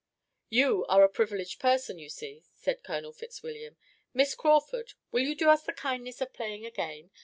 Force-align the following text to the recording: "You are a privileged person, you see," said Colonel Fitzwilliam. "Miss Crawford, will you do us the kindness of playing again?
"You 0.49 0.83
are 0.87 1.03
a 1.03 1.09
privileged 1.09 1.59
person, 1.59 1.99
you 1.99 2.09
see," 2.09 2.43
said 2.55 2.81
Colonel 2.83 3.13
Fitzwilliam. 3.13 3.77
"Miss 4.15 4.33
Crawford, 4.33 4.93
will 5.11 5.21
you 5.21 5.35
do 5.35 5.47
us 5.47 5.61
the 5.61 5.73
kindness 5.73 6.21
of 6.21 6.33
playing 6.33 6.65
again? 6.65 7.11